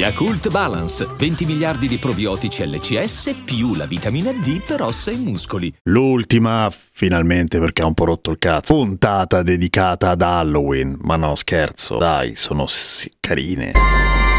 Yakult 0.00 0.48
Balance, 0.48 1.06
20 1.14 1.44
miliardi 1.44 1.86
di 1.86 1.98
probiotici 1.98 2.66
LCS 2.66 3.42
più 3.44 3.74
la 3.74 3.84
vitamina 3.84 4.32
D 4.32 4.62
per 4.62 4.80
ossa 4.80 5.10
e 5.10 5.16
muscoli. 5.16 5.70
L'ultima, 5.82 6.70
finalmente 6.72 7.58
perché 7.58 7.82
ha 7.82 7.86
un 7.86 7.92
po' 7.92 8.06
rotto 8.06 8.30
il 8.30 8.38
cazzo, 8.38 8.72
puntata 8.72 9.42
dedicata 9.42 10.08
ad 10.08 10.22
Halloween. 10.22 10.96
Ma 11.02 11.16
no, 11.16 11.34
scherzo, 11.34 11.98
dai, 11.98 12.34
sono 12.34 12.64
carine. 13.20 14.29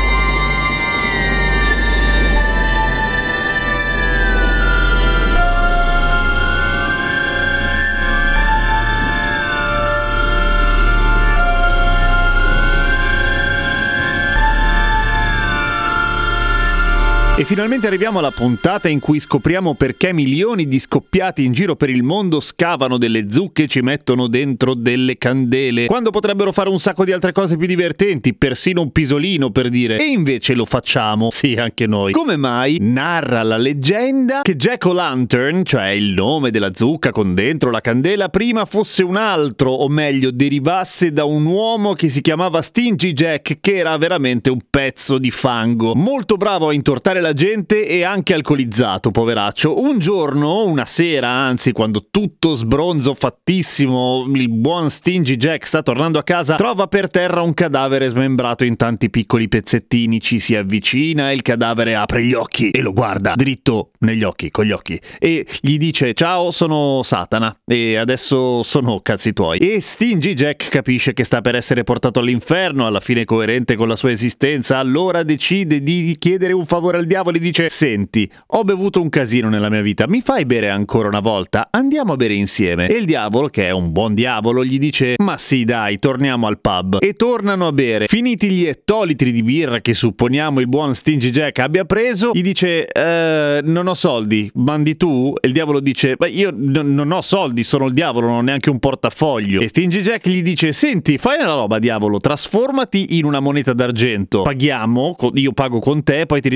E 17.42 17.44
finalmente 17.44 17.88
arriviamo 17.88 18.20
alla 18.20 18.30
puntata 18.30 18.88
in 18.88 19.00
cui 19.00 19.20
scopriamo 19.20 19.74
perché 19.74 20.14
milioni 20.14 20.68
di 20.68 20.78
scoppiati 20.78 21.44
in 21.44 21.54
giro 21.54 21.76
per 21.76 21.90
il 21.90 22.04
mondo 22.04 22.40
scavano 22.40 23.00
delle 23.00 23.32
zucche 23.32 23.64
e 23.64 23.68
ci 23.68 23.82
mettono 23.82 24.28
dentro 24.28 24.76
delle 24.76 25.18
candele, 25.18 25.88
quando 25.88 26.12
potrebbero 26.12 26.52
fare 26.52 26.70
un 26.70 26.78
sacco 26.78 27.04
di 27.04 27.12
altre 27.12 27.32
cose 27.32 27.58
più 27.58 27.66
divertenti, 27.66 28.36
persino 28.36 28.82
un 28.82 28.92
pisolino 28.92 29.50
per 29.50 29.70
dire. 29.70 29.98
E 29.98 30.04
invece 30.04 30.54
lo 30.54 30.66
facciamo, 30.66 31.30
sì, 31.32 31.56
anche 31.56 31.88
noi. 31.88 32.12
Come 32.12 32.38
mai? 32.38 32.78
Narra 32.80 33.42
la 33.42 33.58
leggenda 33.58 34.42
che 34.44 34.56
Jack 34.56 34.86
O'Lantern, 34.86 35.66
cioè 35.66 35.88
il 35.88 36.14
nome 36.14 36.52
della 36.52 36.76
zucca 36.76 37.10
con 37.10 37.34
dentro 37.34 37.72
la 37.72 37.82
candela, 37.82 38.30
prima 38.30 38.66
fosse 38.66 39.02
un 39.02 39.16
altro, 39.16 39.72
o 39.72 39.90
meglio, 39.90 40.30
derivasse 40.30 41.12
da 41.12 41.24
un 41.24 41.46
uomo 41.46 41.94
che 41.94 42.10
si 42.10 42.22
chiamava 42.22 42.62
Stingy 42.62 43.14
Jack, 43.14 43.58
che 43.60 43.78
era 43.78 43.98
veramente 43.98 44.52
un 44.52 44.60
pezzo 44.70 45.18
di 45.18 45.32
fango. 45.32 45.96
Molto 45.96 46.38
bravo 46.38 46.68
a 46.68 46.74
intortare 46.74 47.20
la 47.20 47.30
gente 47.34 47.88
e 47.88 48.04
anche 48.04 48.34
alcolizzato, 48.34 49.12
poveraccio. 49.12 49.80
Un 49.82 50.00
giorno, 50.00 50.66
una 50.66 50.86
sera, 50.86 51.30
anzi, 51.30 51.72
quando 51.72 52.08
tutto 52.10 52.54
sbronzo 52.54 53.14
fattissimo, 53.14 54.26
il 54.34 54.50
buon 54.50 54.90
Stingy 54.90 55.36
Jack 55.36 55.66
sta 55.66 55.82
tornando 55.82 56.20
a 56.20 56.24
casa, 56.24 56.56
trova 56.56 56.88
per 56.88 57.10
terra 57.10 57.42
un 57.42 57.54
cadavere 57.54 58.08
smembrato 58.08 58.64
in 58.64 58.76
tanti 58.76 59.10
piccoli 59.10 59.48
pezzettini, 59.48 60.20
ci 60.22 60.40
si 60.40 60.56
avvicina 60.56 61.32
e 61.32 61.36
il 61.36 61.42
cadavere 61.42 61.96
apre 61.96 62.24
gli 62.24 62.34
occhi 62.34 62.72
e 62.72 62.82
lo 62.82 62.94
guarda 62.94 63.34
dritto 63.36 63.92
negli 64.00 64.24
occhi, 64.24 64.50
con 64.52 64.66
gli 64.66 64.72
occhi, 64.72 65.00
e 65.20 65.46
gli 65.62 65.78
dice 65.78 66.14
ciao, 66.14 66.52
sono 66.52 67.02
Satana 67.04 67.56
e 67.66 67.98
adesso 67.98 68.64
sono 68.64 69.00
cazzi 69.02 69.34
tuoi. 69.34 69.60
E 69.60 69.80
Stingy 69.82 70.34
Jack 70.34 70.70
capisce 70.70 71.14
che 71.14 71.24
sta 71.24 71.42
per 71.42 71.56
essere 71.56 71.84
portato 71.84 72.20
all'inferno, 72.20 72.86
alla 72.86 73.00
fine 73.00 73.26
coerente 73.26 73.76
con 73.76 73.88
la 73.88 73.96
sua 73.96 74.12
esistenza, 74.12 74.78
allora 74.78 75.24
decide 75.24 75.82
di 75.82 76.16
chiedere 76.18 76.54
un 76.54 76.66
favore 76.66 76.98
al 76.98 77.06
diavolo 77.12 77.36
e 77.36 77.40
dice 77.42 77.68
senti, 77.68 78.32
ho 78.48 78.64
bevuto 78.64 79.02
un 79.02 79.10
casino 79.10 79.50
nella 79.50 79.70
mia 79.70 79.82
vita, 79.82 80.08
mi 80.08 80.22
fai 80.22 80.46
bere 80.46 80.70
ancora 80.70 81.10
una 81.10 81.20
volta? 81.20 81.68
Andiamo 81.70 82.14
a 82.14 82.16
bere 82.16 82.36
insieme. 82.36 82.88
E 82.88 82.94
il 82.94 83.04
diavolo, 83.04 83.50
che 83.50 83.68
è 83.68 83.72
un 83.72 83.92
buon 83.92 84.14
diavolo, 84.14 84.64
gli 84.64 84.80
dice 84.80 85.16
ma 85.18 85.36
sì 85.36 85.66
dai, 85.66 85.98
torniamo 85.98 86.48
al 86.48 86.62
pub. 86.62 87.00
E 87.02 87.12
tornano 87.12 87.68
a 87.68 87.74
bere. 87.74 88.08
Finiti 88.08 88.50
gli 88.50 88.66
ettolitri 88.66 89.34
di 89.34 89.44
birra 89.44 89.82
che 89.82 89.94
supponiamo 89.94 90.62
il 90.62 90.70
buon 90.70 90.96
Stingy 90.96 91.32
Jack 91.32 91.60
abbia 91.60 91.84
preso, 91.84 92.32
gli 92.34 92.42
dice 92.42 92.88
eh, 92.88 93.60
non 93.62 93.88
ho 93.88 93.94
soldi, 93.94 94.50
mandi 94.54 94.96
tu? 94.96 95.34
E 95.38 95.48
il 95.48 95.54
diavolo 95.54 95.82
dice 95.82 96.16
beh 96.16 96.30
io 96.30 96.50
n- 96.50 96.94
non 96.94 97.12
ho 97.12 97.20
soldi, 97.20 97.66
sono 97.66 97.88
il 97.88 97.94
diavolo, 97.94 98.28
non 98.28 98.38
ho 98.38 98.42
neanche 98.42 98.70
un 98.70 98.80
portafoglio. 98.80 99.60
E 99.60 99.68
Stingy 99.68 100.00
Jack 100.00 100.30
gli 100.30 100.42
dice 100.42 100.72
senti, 100.72 101.18
fai 101.18 101.42
una 101.42 101.56
roba 101.56 101.78
diavolo, 101.78 102.20
trasformati 102.20 103.18
in 103.18 103.26
una 103.26 103.42
moneta 103.42 103.74
d'argento, 103.74 104.44
paghiamo, 104.44 105.18
io 105.34 105.52
pago 105.52 105.80
con 105.80 106.04
te, 106.04 106.26
poi 106.26 106.40
ti 106.40 106.48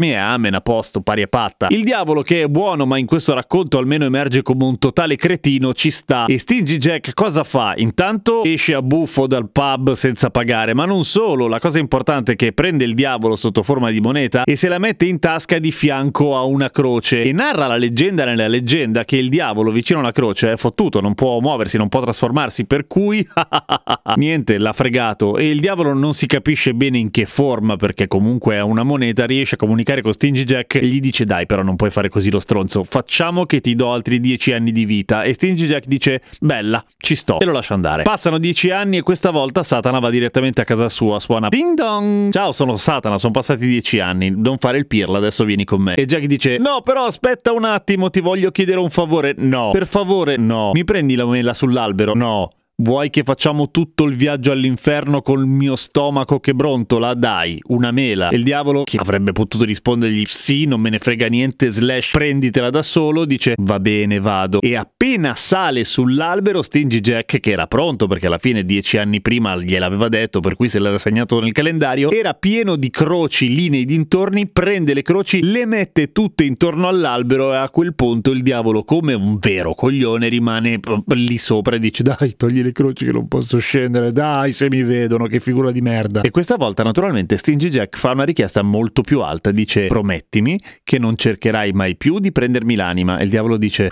ritrasformi 0.00 0.10
e 0.10 0.16
amen 0.16 0.54
a 0.54 0.60
posto, 0.60 1.02
pari 1.02 1.22
e 1.22 1.28
patta. 1.28 1.68
Il 1.70 1.84
diavolo 1.84 2.22
che 2.22 2.42
è 2.42 2.46
buono 2.48 2.86
ma 2.86 2.96
in 2.98 3.06
questo 3.06 3.34
racconto 3.34 3.78
almeno 3.78 4.04
emerge 4.04 4.42
come 4.42 4.64
un 4.64 4.78
totale 4.78 5.16
cretino 5.16 5.74
ci 5.74 5.90
sta. 5.90 6.24
E 6.26 6.38
Stingy 6.38 6.78
Jack 6.78 7.12
cosa 7.14 7.44
fa? 7.44 7.74
Intanto 7.76 8.42
esce 8.44 8.74
a 8.74 8.82
buffo 8.82 9.26
dal 9.26 9.50
pub 9.50 9.92
senza 9.92 10.30
pagare, 10.30 10.74
ma 10.74 10.86
non 10.86 11.04
solo, 11.04 11.46
la 11.46 11.60
cosa 11.60 11.78
importante 11.78 12.32
è 12.32 12.36
che 12.36 12.52
prende 12.52 12.84
il 12.84 12.94
diavolo 12.94 13.36
sotto 13.36 13.62
forma 13.62 13.90
di 13.90 14.00
moneta 14.00 14.44
e 14.44 14.56
se 14.56 14.68
la 14.68 14.78
mette 14.78 15.04
in 15.04 15.18
tasca 15.18 15.58
di 15.58 15.70
fianco 15.70 16.36
a 16.36 16.42
una 16.42 16.70
croce 16.70 17.22
e 17.22 17.32
narra 17.32 17.66
la 17.66 17.76
leggenda 17.76 18.24
nella 18.24 18.48
leggenda 18.48 19.04
che 19.04 19.16
il 19.16 19.28
diavolo 19.28 19.70
vicino 19.70 20.00
alla 20.00 20.12
croce 20.12 20.52
è 20.52 20.56
fottuto, 20.56 21.00
non 21.00 21.14
può 21.14 21.38
muoversi, 21.40 21.76
non 21.76 21.88
può 21.88 22.00
trasformarsi, 22.00 22.66
per 22.66 22.86
cui 22.86 23.26
niente, 24.16 24.58
l'ha 24.58 24.72
fregato 24.72 25.36
e 25.36 25.50
il 25.50 25.60
diavolo 25.60 25.92
non 25.92 26.14
si 26.14 26.26
capisce 26.26 26.74
bene 26.74 26.98
in 26.98 27.10
che 27.10 27.26
forma 27.26 27.76
perché 27.76 28.08
comunque 28.08 28.54
è 28.54 28.60
una 28.60 28.82
moneta, 28.82 29.26
riesce 29.26 29.56
a 29.56 29.58
comunicare 29.58 29.89
con 30.00 30.12
Stingy 30.12 30.44
Jack 30.44 30.76
e 30.76 30.86
gli 30.86 31.00
dice 31.00 31.24
dai 31.24 31.46
però 31.46 31.62
non 31.62 31.74
puoi 31.74 31.90
fare 31.90 32.08
così 32.08 32.30
lo 32.30 32.38
stronzo, 32.38 32.84
facciamo 32.84 33.44
che 33.44 33.60
ti 33.60 33.74
do 33.74 33.92
altri 33.92 34.20
dieci 34.20 34.52
anni 34.52 34.70
di 34.70 34.84
vita. 34.84 35.22
E 35.24 35.34
Stingy 35.34 35.66
Jack 35.66 35.86
dice 35.86 36.22
bella, 36.40 36.84
ci 36.96 37.16
sto. 37.16 37.40
E 37.40 37.44
lo 37.44 37.52
lascia 37.52 37.74
andare. 37.74 38.04
Passano 38.04 38.38
dieci 38.38 38.70
anni 38.70 38.98
e 38.98 39.02
questa 39.02 39.30
volta 39.30 39.64
Satana 39.64 39.98
va 39.98 40.10
direttamente 40.10 40.60
a 40.60 40.64
casa 40.64 40.88
sua, 40.88 41.18
suona 41.18 41.48
ding 41.48 41.74
dong, 41.74 42.32
ciao 42.32 42.52
sono 42.52 42.76
Satana, 42.76 43.18
sono 43.18 43.32
passati 43.32 43.66
dieci 43.66 43.98
anni, 43.98 44.30
non 44.30 44.58
fare 44.58 44.78
il 44.78 44.86
pirla, 44.86 45.18
adesso 45.18 45.44
vieni 45.44 45.64
con 45.64 45.82
me. 45.82 45.94
E 45.94 46.06
Jack 46.06 46.26
dice 46.26 46.58
no 46.58 46.82
però 46.82 47.06
aspetta 47.06 47.52
un 47.52 47.64
attimo, 47.64 48.10
ti 48.10 48.20
voglio 48.20 48.50
chiedere 48.52 48.78
un 48.78 48.90
favore, 48.90 49.34
no, 49.36 49.70
per 49.72 49.86
favore 49.86 50.36
no, 50.36 50.70
mi 50.72 50.84
prendi 50.84 51.16
la 51.16 51.26
mela 51.26 51.52
sull'albero, 51.52 52.14
no. 52.14 52.48
Vuoi 52.82 53.10
che 53.10 53.24
facciamo 53.24 53.70
tutto 53.70 54.04
il 54.04 54.16
viaggio 54.16 54.52
all'inferno 54.52 55.20
col 55.20 55.46
mio 55.46 55.76
stomaco 55.76 56.40
che 56.40 56.54
brontola? 56.54 57.12
Dai, 57.12 57.60
una 57.66 57.90
mela. 57.90 58.30
E 58.30 58.36
il 58.36 58.42
diavolo, 58.42 58.84
che 58.84 58.96
avrebbe 58.96 59.32
potuto 59.32 59.64
rispondergli 59.64 60.24
sì, 60.24 60.64
non 60.64 60.80
me 60.80 60.88
ne 60.88 60.98
frega 60.98 61.26
niente, 61.26 61.68
slash 61.68 62.12
prenditela 62.12 62.70
da 62.70 62.80
solo, 62.80 63.26
dice 63.26 63.54
va 63.58 63.78
bene, 63.78 64.18
vado. 64.18 64.62
E 64.62 64.76
appena 64.76 65.34
sale 65.34 65.84
sull'albero, 65.84 66.62
Stingy 66.62 67.00
Jack, 67.00 67.38
che 67.38 67.50
era 67.50 67.66
pronto 67.66 68.06
perché 68.06 68.28
alla 68.28 68.38
fine 68.38 68.64
dieci 68.64 68.96
anni 68.96 69.20
prima 69.20 69.58
gliel'aveva 69.58 70.08
detto, 70.08 70.40
per 70.40 70.56
cui 70.56 70.70
se 70.70 70.80
l'era 70.80 70.96
segnato 70.96 71.38
nel 71.38 71.52
calendario, 71.52 72.10
era 72.10 72.32
pieno 72.32 72.76
di 72.76 72.88
croci 72.88 73.54
lì 73.54 73.68
nei 73.68 73.84
dintorni, 73.84 74.48
prende 74.48 74.94
le 74.94 75.02
croci, 75.02 75.42
le 75.42 75.66
mette 75.66 76.12
tutte 76.12 76.44
intorno 76.44 76.88
all'albero 76.88 77.52
e 77.52 77.56
a 77.56 77.68
quel 77.68 77.94
punto 77.94 78.30
il 78.30 78.40
diavolo, 78.42 78.84
come 78.84 79.12
un 79.12 79.36
vero 79.38 79.74
coglione, 79.74 80.28
rimane 80.28 80.80
lì 81.08 81.36
sopra 81.36 81.76
e 81.76 81.78
dice 81.78 82.02
dai, 82.02 82.34
togli 82.36 82.62
le 82.62 82.68
croci 82.72 83.04
che 83.04 83.12
non 83.12 83.28
posso 83.28 83.58
scendere, 83.58 84.10
dai 84.10 84.52
se 84.52 84.68
mi 84.68 84.82
vedono, 84.82 85.26
che 85.26 85.40
figura 85.40 85.70
di 85.70 85.80
merda. 85.80 86.20
E 86.22 86.30
questa 86.30 86.56
volta 86.56 86.82
naturalmente 86.82 87.36
Stingy 87.36 87.68
Jack 87.68 87.96
fa 87.96 88.12
una 88.12 88.24
richiesta 88.24 88.62
molto 88.62 89.02
più 89.02 89.20
alta, 89.20 89.50
dice 89.50 89.86
promettimi 89.86 90.60
che 90.82 90.98
non 90.98 91.16
cercherai 91.16 91.72
mai 91.72 91.96
più 91.96 92.18
di 92.18 92.32
prendermi 92.32 92.74
l'anima. 92.74 93.18
E 93.18 93.24
il 93.24 93.30
diavolo 93.30 93.56
dice... 93.56 93.90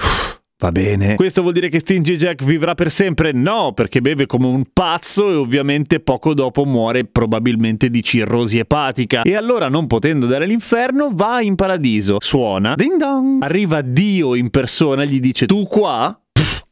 Va 0.60 0.72
bene. 0.72 1.14
Questo 1.14 1.42
vuol 1.42 1.52
dire 1.52 1.68
che 1.68 1.78
Stingy 1.78 2.16
Jack 2.16 2.42
vivrà 2.42 2.74
per 2.74 2.90
sempre? 2.90 3.30
No, 3.30 3.72
perché 3.74 4.00
beve 4.00 4.26
come 4.26 4.48
un 4.48 4.64
pazzo 4.72 5.30
e 5.30 5.34
ovviamente 5.34 6.00
poco 6.00 6.34
dopo 6.34 6.64
muore 6.64 7.04
probabilmente 7.04 7.88
di 7.88 8.02
cirrosi 8.02 8.58
epatica. 8.58 9.22
E 9.22 9.36
allora, 9.36 9.68
non 9.68 9.86
potendo 9.86 10.26
dare 10.26 10.46
l'inferno, 10.46 11.10
va 11.12 11.40
in 11.40 11.54
paradiso. 11.54 12.16
Suona. 12.18 12.74
Ding 12.74 12.96
dong. 12.96 13.40
Arriva 13.40 13.82
Dio 13.82 14.34
in 14.34 14.50
persona 14.50 15.04
gli 15.04 15.20
dice: 15.20 15.46
Tu 15.46 15.62
qua? 15.62 16.20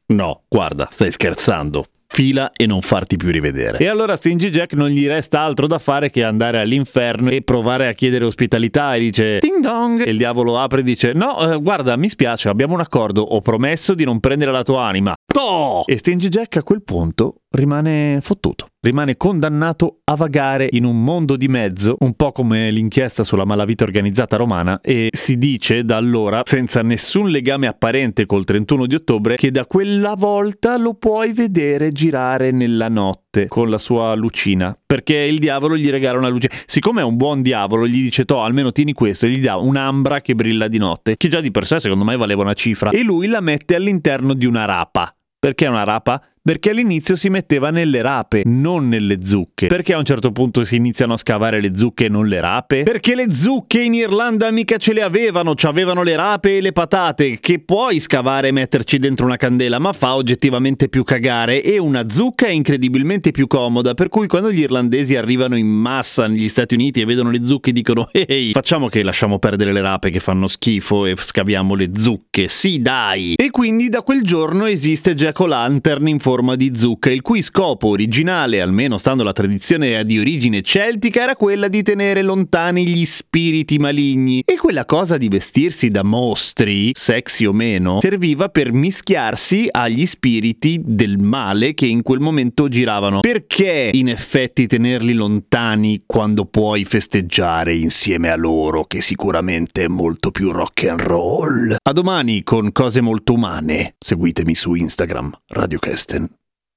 No, 0.07 0.43
guarda, 0.49 0.89
stai 0.91 1.13
scherzando 1.13 1.87
fila 2.07 2.53
e 2.53 2.67
non 2.67 2.81
farti 2.81 3.17
più 3.17 3.31
rivedere. 3.31 3.79
E 3.79 3.87
allora 3.87 4.17
Stingy 4.17 4.49
Jack 4.49 4.75
non 4.75 4.89
gli 4.89 5.07
resta 5.07 5.41
altro 5.41 5.67
da 5.67 5.79
fare 5.79 6.11
che 6.11 6.23
andare 6.23 6.59
all'inferno 6.59 7.31
e 7.31 7.43
provare 7.43 7.89
a 7.89 7.93
chiedere 7.93 8.25
ospitalità 8.25 8.95
e 8.95 9.01
dice 9.01 9.39
ding 9.57 9.63
dong 9.63 10.07
e 10.07 10.11
il 10.11 10.17
diavolo 10.17 10.59
apre 10.59 10.81
e 10.81 10.83
dice 10.83 11.13
no 11.13 11.53
eh, 11.53 11.61
guarda 11.61 11.97
mi 11.97 12.09
spiace 12.09 12.49
abbiamo 12.49 12.75
un 12.75 12.81
accordo 12.81 13.23
ho 13.23 13.41
promesso 13.41 13.95
di 13.95 14.05
non 14.05 14.21
prendere 14.21 14.51
la 14.51 14.63
tua 14.63 14.87
anima 14.87 15.15
to! 15.27 15.85
e 15.87 15.97
Stingy 15.97 16.29
Jack 16.29 16.57
a 16.57 16.63
quel 16.63 16.83
punto 16.83 17.43
rimane 17.51 18.19
fottuto 18.23 18.69
rimane 18.87 19.17
condannato 19.17 20.01
a 20.05 20.15
vagare 20.15 20.69
in 20.71 20.85
un 20.85 21.03
mondo 21.03 21.37
di 21.37 21.49
mezzo, 21.49 21.97
un 22.01 22.15
po' 22.15 22.31
come 22.31 22.71
l'inchiesta 22.71 23.25
sulla 23.25 23.45
malavita 23.45 23.83
organizzata 23.83 24.37
romana, 24.37 24.81
e 24.81 25.09
si 25.11 25.39
dice 25.39 25.85
da 25.85 25.97
allora, 25.97 26.43
senza 26.45 26.83
nessun 26.83 27.29
legame 27.29 27.67
apparente 27.67 28.27
col 28.27 28.45
31 28.45 28.87
di 28.87 28.95
ottobre, 28.95 29.35
che 29.35 29.51
da 29.51 29.67
quella 29.67 30.15
volta 30.15 30.77
lo 30.77 30.95
puoi 30.95 31.33
vedere 31.33 31.91
girare 31.91 32.53
nella 32.53 32.89
notte 32.89 33.49
con 33.49 33.69
la 33.69 33.79
sua 33.79 34.15
lucina, 34.15 34.79
perché 34.87 35.17
il 35.17 35.41
diavolo 35.41 35.77
gli 35.77 35.91
regala 35.91 36.19
una 36.19 36.29
luce. 36.29 36.49
Siccome 36.65 37.01
è 37.01 37.05
un 37.05 37.17
buon 37.17 37.43
diavolo, 37.43 37.89
gli 37.89 38.03
dice 38.03 38.25
"To, 38.25 38.43
almeno 38.43 38.71
tieni 38.71 38.93
questo", 38.93 39.27
e 39.27 39.31
gli 39.31 39.41
dà 39.47 39.57
un'ambra 39.57 40.21
che 40.21 40.35
brilla 40.35 40.67
di 40.67 40.79
notte, 40.79 41.17
che 41.17 41.29
già 41.29 41.41
di 41.41 41.53
per 41.53 41.67
sé 41.67 41.79
secondo 41.79 42.05
me 42.05 42.17
valeva 42.17 42.43
una 42.43 42.55
cifra, 42.55 42.91
e 42.91 43.03
lui 43.03 43.29
la 43.29 43.41
mette 43.41 43.77
all'interno 43.77 44.35
di 44.35 44.45
una 44.45 44.65
rapa. 44.65 45.15
Perché 45.39 45.67
una 45.67 45.85
rapa? 45.85 46.21
Perché 46.47 46.71
all'inizio 46.71 47.17
si 47.17 47.29
metteva 47.29 47.71
nelle 47.71 48.03
rape, 48.03 48.43
non 48.45 48.87
nelle 48.87 49.19
zucche. 49.25 49.67
Perché 49.67 49.95
a 49.95 49.99
un 49.99 50.05
certo 50.05 50.31
punto 50.31 50.63
si 50.63 50.77
iniziano 50.77 51.15
a 51.15 51.17
scavare 51.17 51.61
le 51.61 51.73
zucche 51.75 52.05
e 52.05 52.09
non 52.09 52.29
le 52.29 52.41
rape? 52.41 52.85
Perché 52.85 53.17
le 53.17 53.35
zucche 53.35 53.81
in 53.83 53.95
Irlanda 53.95 54.53
mica 54.53 54.77
ce 54.77 54.93
le 54.93 55.03
avevano, 55.03 55.57
ci 55.57 55.67
avevano 55.67 56.05
le 56.05 56.15
rape 56.15 56.59
e 56.59 56.61
le 56.61 56.71
patate, 56.71 57.41
che 57.41 57.59
puoi 57.59 57.99
scavare 57.99 58.47
e 58.47 58.53
metterci 58.53 58.99
dentro 58.99 59.27
una 59.27 59.35
candela, 59.35 59.81
ma 59.81 59.93
fa 59.93 60.15
oggettivamente 60.15 60.89
più 60.89 61.03
cagare 61.03 61.61
e 61.65 61.79
una 61.79 62.09
zucca 62.09 62.47
è 62.47 62.53
incredibilmente 62.53 63.33
più 63.33 63.49
comoda, 63.49 63.95
per 63.95 64.09
cui 64.09 64.29
quando 64.29 64.53
gli 64.53 64.61
irlandesi 64.61 65.17
arrivano 65.17 65.57
in 65.57 65.67
massa 65.67 66.29
negli 66.29 66.47
Stati 66.47 66.75
Uniti 66.75 67.01
e 67.01 67.07
vedono 67.07 67.31
le 67.31 67.45
zucche 67.45 67.73
dicono 67.73 68.09
ehi, 68.15 68.53
facciamo 68.53 68.87
che 68.87 69.03
lasciamo 69.03 69.41
perdere 69.41 69.73
le 69.73 69.81
rape 69.81 70.11
che 70.11 70.21
fanno 70.21 70.47
schifo 70.47 71.07
e 71.07 71.17
scaviamo 71.17 71.75
le 71.75 71.91
zucche, 71.93 72.47
sì 72.47 72.81
dai! 72.81 73.35
E 73.35 73.51
quindi 73.51 73.89
da 73.89 74.03
quel 74.03 74.23
giorno 74.23 74.67
esiste 74.67 75.17
Jack 75.17 75.41
O'Lantern 75.41 76.07
in 76.07 76.21
forma 76.37 76.55
di 76.55 76.73
zucca, 76.75 77.11
il 77.11 77.23
cui 77.23 77.41
scopo 77.41 77.89
originale, 77.89 78.61
almeno 78.61 78.99
stando 78.99 79.23
alla 79.23 79.33
tradizione 79.33 80.05
di 80.05 80.19
origine 80.19 80.61
celtica, 80.61 81.23
era 81.23 81.35
quella 81.35 81.67
di 81.69 81.83
tenere 81.83 82.21
lontani 82.21 82.87
gli 82.87 83.07
spiriti 83.07 83.79
maligni. 83.79 84.43
E 84.45 84.57
quella 84.57 84.85
cosa 84.85 85.17
di 85.17 85.29
vestirsi 85.29 85.89
da 85.89 86.03
mostri, 86.03 86.91
sexy 86.93 87.47
o 87.47 87.55
meno, 87.55 88.01
serviva 88.03 88.51
per 88.51 88.71
mischiarsi 88.75 89.67
agli 89.71 90.05
spiriti 90.05 90.79
del 90.85 91.17
male 91.17 91.73
che 91.73 91.87
in 91.87 92.03
quel 92.03 92.21
momento 92.21 92.69
giravano. 92.69 93.21
Perché 93.21 93.91
in 93.95 94.11
effetti 94.11 94.67
tenerli 94.67 95.15
lontani 95.15 96.03
quando 96.05 96.45
puoi 96.45 96.85
festeggiare 96.85 97.75
insieme 97.75 98.29
a 98.29 98.37
loro, 98.37 98.85
che 98.85 99.01
sicuramente 99.01 99.85
è 99.85 99.89
molto 99.89 100.31
più 100.31 100.51
rock 100.51 100.87
and 100.87 101.01
roll? 101.01 101.77
A 101.83 101.93
domani 101.93 102.43
con 102.43 102.73
cose 102.73 103.01
molto 103.01 103.33
umane. 103.33 103.95
Seguitemi 103.99 104.55
su 104.55 104.75
Instagram, 104.75 105.33
Radio 105.49 105.79
Kesten. 105.79 106.26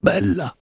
Bella. 0.01 0.58